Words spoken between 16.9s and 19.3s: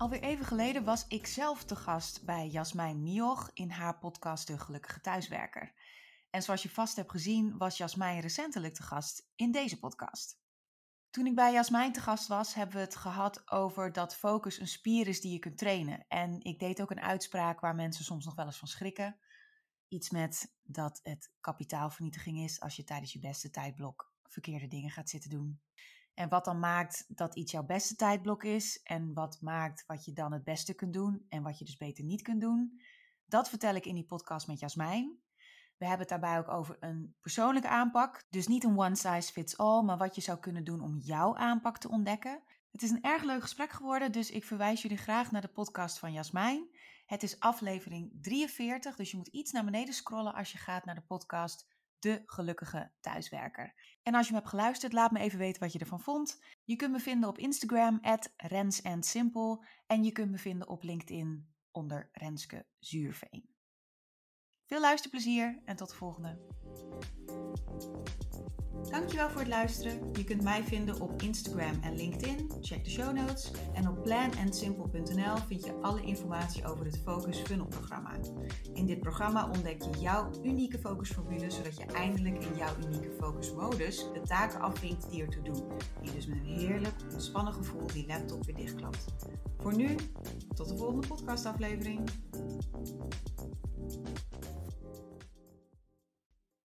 een uitspraak waar mensen soms nog wel eens van schrikken.